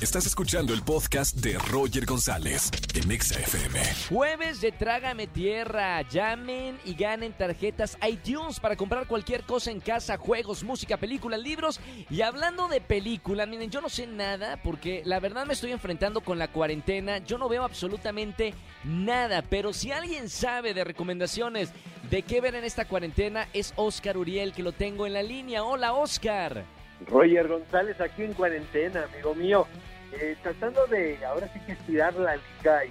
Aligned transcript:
Estás 0.00 0.26
escuchando 0.26 0.74
el 0.74 0.82
podcast 0.82 1.36
de 1.36 1.58
Roger 1.58 2.04
González 2.04 2.70
en 2.92 3.10
Exa 3.10 3.40
FM. 3.40 3.80
Jueves 4.10 4.60
de 4.60 4.70
Trágame 4.70 5.26
Tierra. 5.26 6.02
Llamen 6.02 6.78
y 6.84 6.92
ganen 6.92 7.32
tarjetas 7.32 7.96
iTunes 8.06 8.60
para 8.60 8.76
comprar 8.76 9.06
cualquier 9.06 9.44
cosa 9.44 9.70
en 9.70 9.80
casa, 9.80 10.18
juegos, 10.18 10.64
música, 10.64 10.98
películas, 10.98 11.40
libros. 11.40 11.80
Y 12.10 12.20
hablando 12.20 12.68
de 12.68 12.82
películas, 12.82 13.48
miren, 13.48 13.70
yo 13.70 13.80
no 13.80 13.88
sé 13.88 14.06
nada 14.06 14.60
porque 14.62 15.00
la 15.06 15.18
verdad 15.18 15.46
me 15.46 15.54
estoy 15.54 15.72
enfrentando 15.72 16.20
con 16.20 16.38
la 16.38 16.52
cuarentena. 16.52 17.16
Yo 17.24 17.38
no 17.38 17.48
veo 17.48 17.64
absolutamente 17.64 18.52
nada, 18.84 19.40
pero 19.40 19.72
si 19.72 19.92
alguien 19.92 20.28
sabe 20.28 20.74
de 20.74 20.84
recomendaciones 20.84 21.70
de 22.10 22.20
qué 22.20 22.42
ver 22.42 22.54
en 22.54 22.64
esta 22.64 22.86
cuarentena, 22.86 23.48
es 23.54 23.72
Oscar 23.76 24.18
Uriel, 24.18 24.52
que 24.52 24.62
lo 24.62 24.72
tengo 24.72 25.06
en 25.06 25.14
la 25.14 25.22
línea. 25.22 25.64
Hola, 25.64 25.94
Oscar. 25.94 26.75
Roger 27.06 27.48
González 27.48 28.00
aquí 28.00 28.22
en 28.24 28.32
cuarentena, 28.34 29.04
amigo 29.12 29.34
mío, 29.34 29.66
eh, 30.12 30.36
tratando 30.42 30.86
de 30.86 31.24
ahora 31.26 31.48
sí 31.52 31.60
que 31.66 31.72
estirar 31.72 32.14
la 32.14 32.36
liga 32.36 32.84
y 32.86 32.90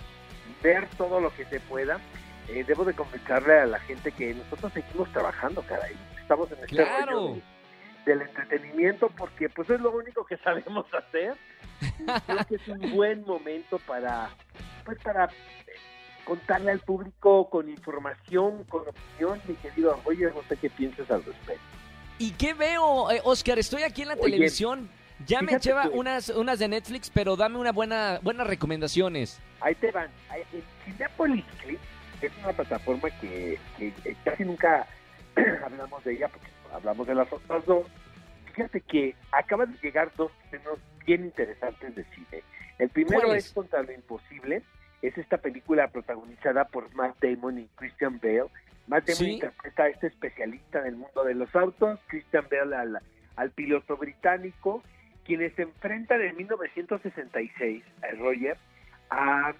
ver 0.62 0.88
todo 0.98 1.20
lo 1.20 1.32
que 1.34 1.46
se 1.46 1.59
pueda. 1.62 2.00
Eh, 2.48 2.63
debo 2.68 2.86
de 2.86 2.94
comentarle 2.94 3.60
a 3.62 3.66
la 3.66 3.80
gente 3.80 4.12
que 4.12 4.34
nosotros 4.36 4.72
seguimos 4.73 5.12
trabajando, 5.12 5.63
caray. 5.63 5.96
Estamos 6.22 6.52
en 6.52 6.60
este 6.60 6.76
Claro. 6.76 7.12
rollo 7.13 7.34
de- 7.36 7.44
del 8.05 8.22
entretenimiento 8.22 9.10
porque 9.18 9.49
pues 9.49 9.68
es 9.72 9.82
lo 9.82 9.90
único 9.91 10.26
que 10.26 10.38
sabemos 10.44 10.85
hacer. 10.94 11.34
Creo 12.27 12.46
que 12.48 12.55
es 12.55 12.68
un 12.68 12.91
buen 12.96 13.24
momento 13.26 13.80
para 13.80 14.30
pues 14.85 14.99
para 15.02 15.26
eh, 15.26 15.30
contarle 16.24 16.70
al 16.72 16.80
público 16.82 17.49
con 17.49 17.68
información, 17.68 18.63
con 18.66 18.84
opinión, 18.88 19.41
mi 19.48 19.55
querido 19.55 19.99
Roger, 20.05 20.34
no 20.35 20.44
sé 20.44 20.55
qué 20.57 20.70
piensas 20.70 21.10
al 21.10 21.24
respecto. 21.26 21.63
¿Y 22.18 22.32
qué 22.32 22.54
veo, 22.54 23.12
eh, 23.12 23.21
Oscar? 23.24 23.60
Estoy 23.60 23.84
aquí 23.84 24.02
en 24.04 24.10
la 24.10 24.13
Oye, 24.16 24.24
televisión. 24.32 24.90
Ya 25.27 25.41
me 25.41 25.58
lleva 25.60 25.84
que- 25.84 25.90
unas, 25.90 26.30
unas 26.30 26.60
de 26.60 26.68
Netflix, 26.68 27.10
pero 27.10 27.35
dame 27.35 27.57
una 27.57 27.72
buena, 27.72 28.20
buenas 28.22 28.48
recomendaciones. 28.48 29.40
Ahí 29.62 29.76
te 29.76 29.91
van. 29.91 30.10
Cinepolis 30.84 31.46
es 32.22 32.32
una 32.44 32.54
plataforma 32.54 33.10
que, 33.22 33.57
que, 33.77 33.88
eh, 34.04 34.16
casi 34.24 34.44
nunca 34.44 34.85
hablamos 35.66 36.04
de 36.04 36.13
ella 36.13 36.27
porque 36.27 36.48
hablamos 36.74 37.07
de 37.07 37.16
las 37.16 37.32
otras 37.32 37.66
dos. 37.66 37.85
Fíjate 38.54 38.82
que 38.82 39.16
acaban 39.32 39.72
de 39.74 39.79
llegar 39.82 40.12
dos 40.16 40.32
estrenos 40.44 40.79
bien 41.05 41.26
interesantes 41.26 41.96
de 41.96 42.04
cine. 42.16 42.44
El 42.77 42.90
primero 42.90 43.22
¿Cuáles? 43.27 43.46
es 43.48 43.54
Contra 43.54 43.82
lo 43.84 43.91
Imposible. 43.91 44.63
Es 45.02 45.18
esta 45.18 45.38
película 45.38 45.88
protagonizada 45.90 46.66
por 46.66 46.94
Matt 46.96 47.18
Damon 47.22 47.60
y 47.60 47.68
Christian 47.76 48.20
Bale. 48.22 48.46
Matt 48.88 49.05
Damon 49.08 49.18
Sí. 49.18 49.32
interpreta 49.34 49.84
a 49.84 49.88
este 49.90 50.08
especialista 50.08 50.82
del 50.82 50.96
mundo 50.96 51.24
de 51.24 51.34
los 51.36 51.54
autos, 51.55 52.00
Christian 52.08 52.46
Bale 52.50 52.76
al, 52.76 53.00
al 53.36 53.52
piloto 53.52 53.98
británico, 53.98 54.84
quienes 55.26 55.54
se 55.55 55.64
enfrentan 55.64 56.22
en 56.22 56.36
1966, 56.38 57.84
eh, 58.04 58.12
Roger, 58.18 58.58
a 59.10 59.54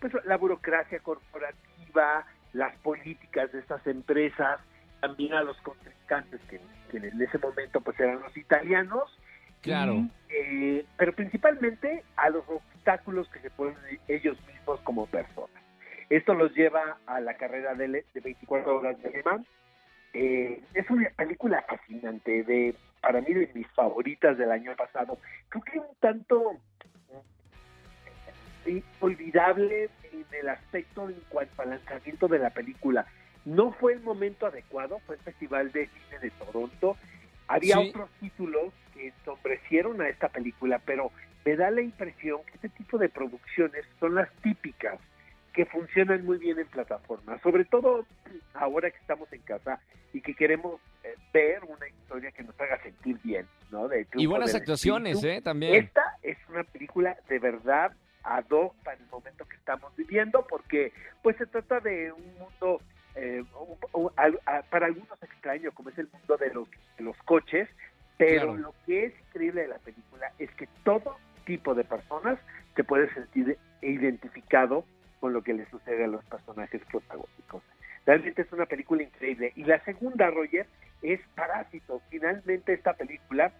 pues, 0.00 0.12
la 0.24 0.36
burocracia 0.36 0.98
corporativa, 1.00 2.26
las 2.52 2.74
políticas 2.78 3.52
de 3.52 3.60
estas 3.60 3.86
empresas, 3.86 4.60
también 5.00 5.32
a 5.34 5.42
los 5.42 5.56
contrincantes 5.62 6.40
que, 6.48 6.60
que 6.90 6.96
en 6.98 7.22
ese 7.22 7.38
momento 7.38 7.80
pues 7.80 7.98
eran 8.00 8.20
los 8.20 8.36
italianos, 8.36 9.16
Claro. 9.62 9.94
y, 9.94 10.10
eh, 10.30 10.86
pero 10.96 11.14
principalmente 11.14 12.02
a 12.16 12.28
los 12.30 12.44
obstáculos 12.48 13.28
que 13.28 13.40
se 13.40 13.50
ponen 13.50 13.76
ellos 14.08 14.36
mismos 14.46 14.80
como 14.80 15.06
personas. 15.06 15.39
Esto 16.10 16.34
los 16.34 16.52
lleva 16.54 16.98
a 17.06 17.20
la 17.20 17.34
carrera 17.34 17.74
de, 17.74 17.88
de 17.88 18.20
24 18.20 18.76
horas 18.76 19.00
de 19.02 19.10
Le 19.10 19.22
Mans. 19.22 19.46
Eh, 20.12 20.60
es 20.74 20.90
una 20.90 21.08
película 21.10 21.62
fascinante, 21.68 22.42
de 22.42 22.74
para 23.00 23.20
mí 23.20 23.32
de 23.32 23.48
mis 23.54 23.66
favoritas 23.68 24.36
del 24.36 24.50
año 24.50 24.74
pasado. 24.76 25.18
Creo 25.48 25.62
que 25.64 25.78
un 25.78 25.94
tanto 26.00 26.56
eh, 28.66 28.82
olvidable 29.00 29.88
en 30.12 30.26
el 30.38 30.48
aspecto 30.48 31.08
en 31.08 31.16
cuanto 31.28 31.62
al 31.62 31.70
lanzamiento 31.70 32.28
de 32.28 32.38
la 32.40 32.50
película. 32.50 33.06
No 33.44 33.72
fue 33.72 33.94
el 33.94 34.00
momento 34.00 34.46
adecuado, 34.46 34.98
fue 35.06 35.14
el 35.14 35.22
Festival 35.22 35.72
de 35.72 35.86
Cine 35.86 36.18
de 36.20 36.30
Toronto. 36.30 36.96
Había 37.48 37.76
Sí. 37.76 37.88
otros 37.90 38.10
títulos 38.20 38.72
que 38.92 39.08
ensombrecieron 39.08 40.00
a 40.02 40.08
esta 40.08 40.28
película, 40.28 40.78
pero 40.84 41.10
me 41.44 41.56
da 41.56 41.70
la 41.70 41.80
impresión 41.80 42.42
que 42.44 42.52
este 42.54 42.68
tipo 42.68 42.98
de 42.98 43.08
producciones 43.08 43.86
son 43.98 44.14
las 44.16 44.30
típicas 44.42 44.98
que 45.52 45.66
funcionan 45.66 46.24
muy 46.24 46.38
bien 46.38 46.58
en 46.58 46.66
plataformas, 46.68 47.40
sobre 47.42 47.64
todo 47.64 48.06
ahora 48.54 48.90
que 48.90 48.98
estamos 48.98 49.32
en 49.32 49.40
casa 49.42 49.80
y 50.12 50.20
que 50.20 50.34
queremos 50.34 50.80
eh, 51.04 51.14
ver 51.32 51.62
una 51.64 51.88
historia 51.88 52.30
que 52.32 52.42
nos 52.42 52.58
haga 52.60 52.80
sentir 52.82 53.18
bien, 53.22 53.46
¿no? 53.70 53.88
De 53.88 54.06
Y 54.14 54.26
buenas 54.26 54.54
actuaciones, 54.54 55.16
espíritu. 55.16 55.38
¿eh? 55.38 55.42
También. 55.42 55.74
Esta 55.74 56.02
es 56.22 56.38
una 56.48 56.64
película 56.64 57.16
de 57.28 57.38
verdad 57.38 57.92
ad 58.22 58.44
hoc 58.50 58.74
para 58.84 58.96
el 58.98 59.06
momento 59.06 59.44
que 59.46 59.56
estamos 59.56 59.94
viviendo, 59.96 60.46
porque 60.48 60.92
pues 61.22 61.36
se 61.36 61.46
trata 61.46 61.80
de 61.80 62.12
un 62.12 62.34
mundo 62.38 62.80
eh, 63.16 63.42
un- 63.58 64.04
un- 64.04 64.12
al- 64.16 64.38
a- 64.46 64.62
para 64.62 64.86
algunos 64.86 65.20
extraño, 65.22 65.72
como 65.72 65.90
es 65.90 65.98
el 65.98 66.08
mundo 66.12 66.36
de 66.36 66.54
los, 66.54 66.68
de 66.96 67.02
los 67.04 67.16
coches, 67.24 67.68
pero 68.16 68.52
Claro. 68.52 68.56
lo 68.56 68.74
que 68.86 69.06
es 69.06 69.14
increíble 69.28 69.62
de 69.62 69.68
la 69.68 69.78
película 69.78 70.30
es 70.38 70.48
que 70.52 70.68
todo 70.84 71.16
tipo 71.44 71.74
de 71.74 71.82
personas 71.82 72.38
se 72.76 72.84
puede 72.84 73.12
sentir 73.14 73.58
identificado 73.82 74.84
con 75.20 75.32
lo 75.32 75.42
que 75.42 75.52
le 75.54 75.66
sucede 75.66 76.04
a 76.04 76.08
los 76.08 76.24
personajes 76.24 76.82
protagónicos. 76.90 77.62
Realmente 78.06 78.42
es 78.42 78.52
una 78.52 78.66
película 78.66 79.02
increíble. 79.02 79.52
Y 79.54 79.64
la 79.64 79.78
segunda, 79.84 80.30
Roger, 80.30 80.66
es 81.02 81.20
Parásito. 81.34 82.00
Finalmente 82.10 82.72
esta 82.72 82.94
película, 82.94 83.52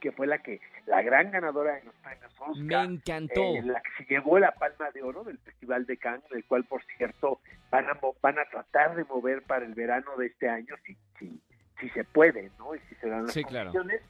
que 0.00 0.12
fue 0.12 0.26
la 0.26 0.38
que 0.38 0.60
la 0.86 1.02
gran 1.02 1.30
ganadora 1.32 1.74
de 1.74 1.84
los 1.84 1.94
premios 1.96 2.32
Oscar, 2.38 2.64
Me 2.64 2.94
encantó. 2.94 3.40
eh, 3.42 3.62
la 3.64 3.80
que 3.82 3.90
se 4.04 4.14
llevó 4.14 4.38
la 4.38 4.52
Palma 4.52 4.90
de 4.92 5.02
Oro 5.02 5.24
del 5.24 5.38
Festival 5.38 5.86
de 5.86 5.96
Cannes, 5.96 6.24
el 6.30 6.44
cual, 6.44 6.64
por 6.64 6.82
cierto, 6.96 7.40
van 7.70 7.86
a, 7.88 7.98
van 8.22 8.38
a 8.38 8.44
tratar 8.44 8.94
de 8.94 9.04
mover 9.04 9.42
para 9.42 9.64
el 9.64 9.74
verano 9.74 10.16
de 10.16 10.26
este 10.26 10.48
año, 10.48 10.74
si, 10.86 10.96
si, 11.18 11.40
si 11.80 11.88
se 11.90 12.04
puede, 12.04 12.50
¿no? 12.58 12.74
Y 12.74 12.78
si 12.88 12.94
se 12.96 13.08
dan 13.08 13.24
las 13.24 13.32
Sí, 13.34 13.42
claro. 13.44 13.72
condiciones. 13.72 14.02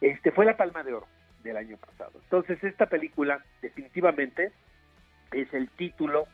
Este, 0.00 0.30
fue 0.32 0.44
la 0.44 0.56
Palma 0.56 0.82
de 0.82 0.92
Oro 0.92 1.06
del 1.42 1.56
año 1.56 1.76
pasado. 1.78 2.12
Entonces, 2.22 2.62
esta 2.62 2.86
película 2.86 3.42
definitivamente 3.62 4.52
es 5.32 5.52
el 5.54 5.68
título 5.70 6.26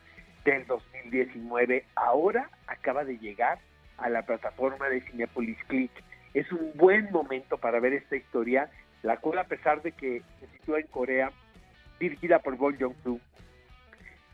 del 0.45 0.65
2019. 0.65 1.85
Ahora 1.95 2.49
acaba 2.67 3.03
de 3.03 3.17
llegar 3.17 3.59
a 3.97 4.09
la 4.09 4.23
plataforma 4.23 4.89
de 4.89 5.01
Cinepolis 5.01 5.57
Click. 5.67 5.91
Es 6.33 6.51
un 6.51 6.71
buen 6.75 7.11
momento 7.11 7.57
para 7.57 7.79
ver 7.79 7.93
esta 7.93 8.15
historia, 8.15 8.69
la 9.01 9.17
cual 9.17 9.39
a 9.39 9.43
pesar 9.45 9.81
de 9.81 9.91
que 9.91 10.21
se 10.39 10.47
sitúa 10.57 10.79
en 10.79 10.87
Corea, 10.87 11.31
dirigida 11.99 12.39
por 12.39 12.57
Bong 12.57 12.75
Joon-ho, 12.79 13.19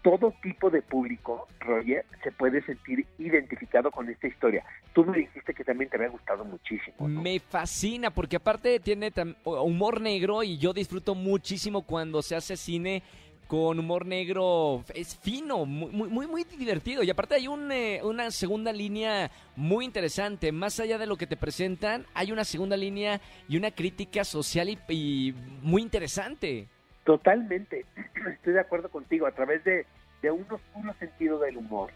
todo 0.02 0.34
tipo 0.42 0.70
de 0.70 0.82
público, 0.82 1.48
Roger, 1.60 2.06
se 2.24 2.32
puede 2.32 2.62
sentir 2.64 3.06
identificado 3.18 3.92
con 3.92 4.10
esta 4.10 4.28
historia. 4.28 4.64
Tú 4.94 5.06
me 5.06 5.18
dijiste 5.18 5.54
que 5.54 5.64
también 5.64 5.90
te 5.90 5.98
había 5.98 6.10
gustado 6.10 6.46
muchísimo. 6.46 7.08
Me 7.08 7.40
fascina 7.40 8.10
porque 8.10 8.38
aparte 8.38 8.80
tiene 8.80 9.12
humor 9.44 10.00
negro 10.00 10.42
y 10.42 10.58
yo 10.58 10.72
disfruto 10.72 11.16
muchísimo 11.16 11.82
cuando 11.82 12.22
se 12.22 12.36
hace 12.36 12.56
cine 12.56 13.04
con 13.50 13.80
humor 13.80 14.06
negro. 14.06 14.84
Es 14.94 15.18
fino, 15.18 15.66
muy, 15.66 16.08
muy, 16.08 16.28
muy, 16.28 16.44
divertido. 16.44 17.02
Y 17.02 17.10
aparte 17.10 17.34
hay 17.34 17.48
un, 17.48 17.72
eh, 17.72 18.00
una 18.04 18.30
segunda 18.30 18.72
línea 18.72 19.32
muy 19.56 19.86
interesante. 19.86 20.52
Más 20.52 20.80
allá 20.80 21.00
de 21.00 21.08
lo 21.08 21.18
que 21.18 21.26
te 21.26 21.36
presentan, 21.36 22.06
hay 22.14 22.32
una 22.32 22.44
segunda 22.44 22.78
línea 22.78 23.20
y 23.48 23.58
una 23.58 23.72
crítica 23.72 24.24
social 24.24 24.70
y, 24.70 24.78
y 24.88 25.34
muy 25.64 25.82
interesante. 25.82 26.68
Totalmente, 27.06 27.88
estoy 28.34 28.54
de 28.54 28.60
acuerdo 28.60 28.90
contigo, 28.90 29.26
a 29.26 29.32
través 29.32 29.64
de, 29.64 29.88
de 30.22 30.30
un 30.30 30.46
oscuro 30.48 30.94
sentido 31.00 31.40
del 31.40 31.58
humor. 31.58 31.90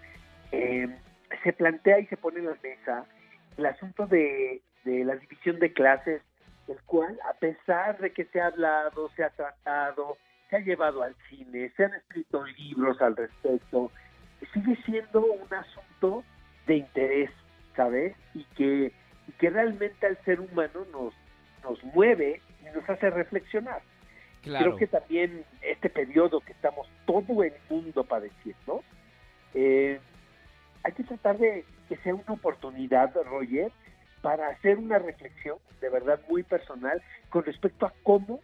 Eh, 0.51 0.88
se 1.44 1.54
plantea 1.54 2.00
y 2.00 2.07
se 2.07 2.18
pone 2.18 2.39
en 2.39 2.48
la 2.48 2.57
mesa 2.63 3.06
el 3.57 3.66
asunto 3.68 4.07
de, 4.07 4.63
de 4.86 5.06
la 5.06 5.18
división 5.18 5.60
de 5.60 5.72
clases, 5.72 6.24
el 6.68 6.81
cual, 6.88 7.16
a 7.30 7.33
pesar 7.33 8.00
de 8.00 8.12
que 8.12 8.25
se 8.25 8.42
ha 8.42 8.48
hablado, 8.48 9.12
se 9.16 9.24
ha 9.24 9.30
tratado, 9.30 10.18
se 10.54 10.58
ha 10.58 10.60
llevado 10.60 11.02
al 11.02 11.16
cine, 11.30 11.72
se 11.76 11.86
han 11.86 11.96
escrito 11.96 12.46
libros 12.46 13.02
al 13.02 13.16
respecto, 13.16 13.92
sigue 14.54 14.78
siendo 14.86 15.26
un 15.26 15.52
asunto 15.52 16.24
de 16.68 16.76
interés, 16.78 17.32
¿sabes? 17.76 18.16
Y 18.36 18.44
que, 18.56 18.92
y 19.28 19.32
que 19.40 19.50
realmente 19.50 20.06
al 20.06 20.16
ser 20.26 20.40
humano 20.40 20.86
nos, 20.92 21.16
nos 21.64 21.84
mueve 21.96 22.40
y 22.62 22.66
nos 22.66 22.88
hace 22.88 23.10
reflexionar. 23.10 23.82
Claro. 24.44 24.66
Creo 24.66 24.78
que 24.78 24.88
también 24.88 25.44
este 25.64 25.90
periodo 25.90 26.40
que 26.42 26.52
estamos 26.52 26.88
todo 27.08 27.44
el 27.44 27.54
mundo 27.68 28.04
padeciendo, 28.04 28.84
eh, 29.56 30.00
hay 30.84 30.92
que 30.92 31.04
tratar 31.04 31.40
de 31.40 31.66
que 31.90 31.98
sea 31.98 32.14
una 32.14 32.34
oportunidad, 32.34 33.12
Roger, 33.26 33.72
para 34.22 34.50
hacer 34.50 34.78
una 34.78 35.00
reflexión 35.00 35.58
de 35.82 35.90
verdad 35.90 36.20
muy 36.30 36.44
personal 36.44 37.02
con 37.30 37.44
respecto 37.44 37.88
a 37.88 37.94
cómo 38.04 38.40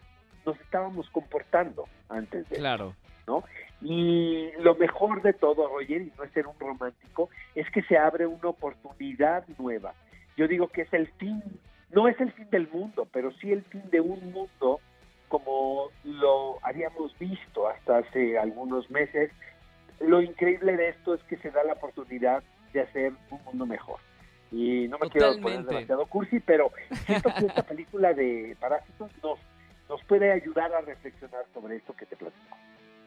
nos 0.49 0.59
estábamos 0.61 1.07
comportando 1.11 1.85
antes 2.09 2.49
de 2.49 2.57
Claro. 2.57 2.95
¿no? 3.27 3.43
Y 3.81 4.51
lo 4.59 4.75
mejor 4.75 5.21
de 5.21 5.33
todo, 5.33 5.67
Roger, 5.67 6.01
y 6.01 6.11
no 6.17 6.23
es 6.23 6.31
ser 6.31 6.47
un 6.47 6.59
romántico, 6.59 7.29
es 7.53 7.69
que 7.69 7.83
se 7.83 7.97
abre 7.97 8.25
una 8.25 8.49
oportunidad 8.49 9.45
nueva. 9.59 9.93
Yo 10.35 10.47
digo 10.47 10.67
que 10.67 10.81
es 10.81 10.93
el 10.93 11.07
fin, 11.13 11.41
no 11.91 12.07
es 12.07 12.19
el 12.19 12.31
fin 12.33 12.49
del 12.49 12.67
mundo, 12.69 13.07
pero 13.11 13.31
sí 13.33 13.51
el 13.51 13.63
fin 13.63 13.83
de 13.91 14.01
un 14.01 14.31
mundo 14.31 14.79
como 15.27 15.89
lo 16.03 16.57
habíamos 16.63 17.17
visto 17.19 17.67
hasta 17.67 17.99
hace 17.99 18.39
algunos 18.39 18.89
meses. 18.89 19.31
Lo 19.99 20.21
increíble 20.21 20.75
de 20.75 20.89
esto 20.89 21.13
es 21.13 21.21
que 21.23 21.37
se 21.37 21.51
da 21.51 21.63
la 21.63 21.73
oportunidad 21.73 22.41
de 22.73 22.81
hacer 22.81 23.13
un 23.29 23.43
mundo 23.43 23.67
mejor. 23.67 23.99
Y 24.51 24.87
no 24.87 24.97
me 24.97 25.09
quiero 25.09 25.39
poner 25.39 25.63
demasiado 25.63 26.07
cursi, 26.07 26.39
pero 26.39 26.71
siento 27.05 27.29
que 27.37 27.45
esta 27.45 27.61
película 27.67 28.13
de 28.13 28.57
Parásitos 28.59 29.11
nos, 29.21 29.39
nos 29.89 30.03
puede 30.03 30.31
ayudar 30.31 30.73
a 30.73 30.81
reflexionar 30.81 31.45
sobre 31.53 31.77
esto 31.77 31.93
que 31.95 32.05
te 32.05 32.15
platico. 32.15 32.57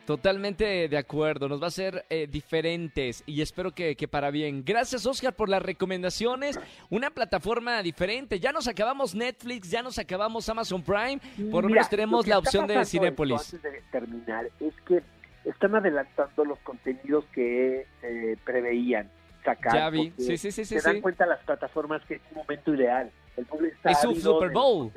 Totalmente 0.05 0.88
de 0.88 0.99
acuerdo, 0.99 1.49
nos 1.49 1.62
va 1.62 1.69
a 1.69 1.70
ser 1.70 2.05
eh, 2.11 2.26
diferentes 2.29 3.23
y 3.25 3.40
espero 3.40 3.70
que, 3.70 3.94
que, 3.94 4.08
para 4.08 4.32
bien. 4.32 4.64
Gracias 4.64 5.06
Oscar 5.06 5.32
por 5.32 5.49
las 5.49 5.62
recomendaciones, 5.62 6.58
una 6.90 7.11
plataforma 7.11 7.81
diferente. 7.82 8.40
Ya 8.40 8.50
nos 8.50 8.67
acabamos 8.67 9.14
Netflix, 9.14 9.70
ya 9.70 9.81
nos 9.81 10.00
acabamos 10.00 10.49
Amazon 10.49 10.82
Prime, 10.82 11.20
por 11.52 11.62
lo 11.62 11.70
menos 11.70 11.88
tenemos 11.88 12.26
la 12.26 12.38
opción 12.38 12.67
de 12.67 12.84
Cinepolis. 12.84 13.55
Antes 13.55 13.62
de 13.62 13.82
terminar, 13.93 14.46
es 14.58 14.75
que 14.88 15.02
están 15.44 15.76
adelantando 15.76 16.44
los 16.44 16.58
contenidos 16.61 17.25
que 17.32 17.87
eh, 18.02 18.37
preveían 18.44 19.08
sacar. 19.44 19.73
Ya 19.73 19.88
vi, 19.88 20.12
sí, 20.19 20.37
sí, 20.37 20.50
sí. 20.50 20.64
Se 20.64 20.81
dan 20.81 21.00
cuenta 21.00 21.26
las 21.26 21.44
plataformas 21.44 22.02
que 22.06 22.14
es 22.14 22.23
un 22.32 22.38
momento 22.38 22.75
ideal. 22.75 23.12
El 23.37 23.46
público 23.46 23.75
está 23.76 23.90
es 23.90 24.00
su 24.00 24.14
Super 24.14 24.50
Bowl. 24.50 24.93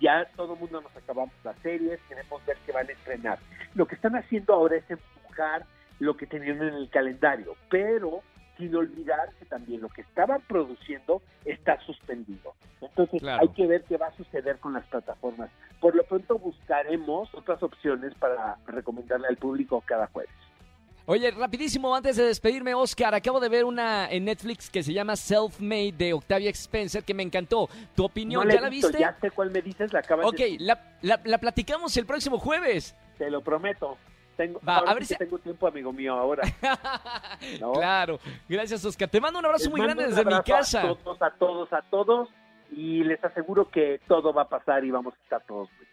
Ya 0.00 0.26
todo 0.36 0.54
el 0.54 0.60
mundo 0.60 0.80
nos 0.80 0.96
acabamos 0.96 1.32
las 1.44 1.56
series, 1.60 1.98
queremos 2.08 2.44
ver 2.44 2.58
qué 2.66 2.72
van 2.72 2.88
a 2.88 2.92
estrenar. 2.92 3.38
Lo 3.74 3.86
que 3.86 3.94
están 3.94 4.16
haciendo 4.16 4.52
ahora 4.52 4.76
es 4.76 4.90
empujar 4.90 5.64
lo 5.98 6.16
que 6.16 6.26
tenían 6.26 6.62
en 6.62 6.74
el 6.74 6.90
calendario, 6.90 7.56
pero 7.70 8.22
sin 8.58 8.74
olvidar 8.74 9.32
que 9.38 9.46
también 9.46 9.80
lo 9.80 9.88
que 9.88 10.02
estaban 10.02 10.40
produciendo 10.42 11.22
está 11.44 11.80
suspendido. 11.80 12.54
Entonces 12.80 13.22
hay 13.24 13.48
que 13.48 13.66
ver 13.66 13.82
qué 13.84 13.96
va 13.96 14.08
a 14.08 14.16
suceder 14.16 14.58
con 14.58 14.74
las 14.74 14.84
plataformas. 14.86 15.50
Por 15.80 15.94
lo 15.94 16.04
pronto 16.04 16.38
buscaremos 16.38 17.32
otras 17.34 17.62
opciones 17.62 18.14
para 18.14 18.56
recomendarle 18.66 19.28
al 19.28 19.36
público 19.36 19.82
cada 19.86 20.06
jueves. 20.08 20.34
Oye, 21.06 21.30
rapidísimo, 21.32 21.94
antes 21.94 22.16
de 22.16 22.24
despedirme, 22.24 22.72
Oscar, 22.72 23.14
acabo 23.14 23.38
de 23.38 23.50
ver 23.50 23.66
una 23.66 24.10
en 24.10 24.24
Netflix 24.24 24.70
que 24.70 24.82
se 24.82 24.94
llama 24.94 25.16
Self-Made 25.16 25.92
de 25.92 26.14
Octavia 26.14 26.48
Spencer 26.50 27.04
que 27.04 27.12
me 27.12 27.22
encantó. 27.22 27.68
¿Tu 27.94 28.02
opinión 28.02 28.48
ya 28.48 28.58
la, 28.58 28.70
viste? 28.70 28.98
Ya 28.98 29.14
sé 29.20 29.30
cuál 29.30 29.50
me 29.50 29.60
dices, 29.60 29.92
la 29.92 29.98
acabas 29.98 30.26
Ok, 30.26 30.40
la, 30.58 30.80
la, 31.02 31.38
platicamos 31.38 31.94
el 31.98 32.06
próximo 32.06 32.38
jueves. 32.38 32.96
Te 33.18 33.30
lo 33.30 33.42
prometo. 33.42 33.98
Tengo, 34.34 34.60
a 34.64 34.94
ver 34.94 35.04
si... 35.04 35.14
tengo 35.14 35.38
tiempo, 35.38 35.66
amigo 35.66 35.92
mío, 35.92 36.14
ahora. 36.14 36.42
Claro. 37.74 38.18
Gracias, 38.48 38.82
Oscar. 38.84 39.08
Te 39.08 39.20
mando 39.20 39.38
un 39.38 39.44
abrazo 39.44 39.70
muy 39.70 39.82
grande 39.82 40.06
desde 40.06 40.24
mi 40.24 40.42
casa. 40.42 40.80
A 40.80 40.94
todos, 40.94 41.22
a 41.22 41.30
todos, 41.32 41.72
a 41.72 41.82
todos. 41.82 42.28
Y 42.70 43.04
les 43.04 43.22
aseguro 43.22 43.68
que 43.68 44.00
todo 44.08 44.32
va 44.32 44.42
a 44.42 44.48
pasar 44.48 44.84
y 44.84 44.90
vamos 44.90 45.12
a 45.14 45.22
estar 45.22 45.42
todos 45.46 45.68
muy 45.76 45.86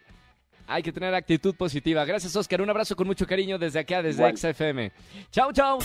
hay 0.66 0.82
que 0.82 0.92
tener 0.92 1.14
actitud 1.14 1.54
positiva. 1.54 2.04
Gracias, 2.04 2.34
Oscar. 2.36 2.60
Un 2.60 2.70
abrazo 2.70 2.96
con 2.96 3.06
mucho 3.06 3.26
cariño 3.26 3.58
desde 3.58 3.80
acá, 3.80 4.02
desde 4.02 4.36
XFM. 4.36 4.92
Chau, 5.30 5.52
chau. 5.52 5.78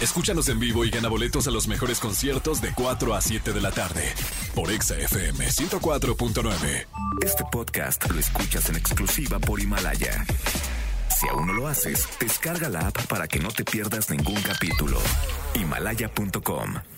Escúchanos 0.00 0.48
en 0.48 0.60
vivo 0.60 0.84
y 0.84 0.90
gana 0.90 1.08
boletos 1.08 1.48
a 1.48 1.50
los 1.50 1.66
mejores 1.66 1.98
conciertos 1.98 2.60
de 2.60 2.72
4 2.72 3.14
a 3.14 3.20
7 3.20 3.52
de 3.52 3.60
la 3.60 3.72
tarde 3.72 4.02
por 4.54 4.70
XFM 4.70 5.44
104.9. 5.46 6.86
Este 7.24 7.44
podcast 7.50 8.08
lo 8.08 8.18
escuchas 8.18 8.68
en 8.68 8.76
exclusiva 8.76 9.38
por 9.40 9.60
Himalaya. 9.60 10.24
Si 11.08 11.26
aún 11.28 11.48
no 11.48 11.52
lo 11.52 11.66
haces, 11.66 12.08
descarga 12.20 12.68
la 12.68 12.86
app 12.88 13.06
para 13.06 13.26
que 13.26 13.40
no 13.40 13.48
te 13.48 13.64
pierdas 13.64 14.08
ningún 14.08 14.40
capítulo. 14.40 14.98
Himalaya.com 15.54 16.97